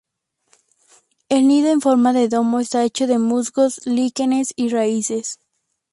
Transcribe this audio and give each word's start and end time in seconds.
El 1.29 1.47
nido 1.47 1.69
en 1.69 1.79
forma 1.79 2.11
de 2.11 2.27
domo 2.27 2.59
está 2.59 2.83
hecho 2.83 3.05
de 3.05 3.19
musgos, 3.19 3.85
líquenes 3.85 4.51
y 4.55 4.69
raíces. 4.69 5.37